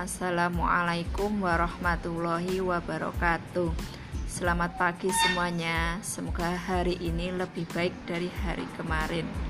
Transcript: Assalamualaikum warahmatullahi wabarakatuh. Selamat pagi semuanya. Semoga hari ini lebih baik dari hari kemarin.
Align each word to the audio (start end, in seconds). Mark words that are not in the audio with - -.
Assalamualaikum 0.00 1.44
warahmatullahi 1.44 2.56
wabarakatuh. 2.64 3.68
Selamat 4.24 4.72
pagi 4.80 5.12
semuanya. 5.12 6.00
Semoga 6.00 6.56
hari 6.56 6.96
ini 7.04 7.28
lebih 7.28 7.68
baik 7.68 7.92
dari 8.08 8.32
hari 8.40 8.64
kemarin. 8.80 9.49